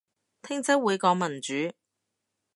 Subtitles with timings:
[0.41, 1.75] 聽週會講民主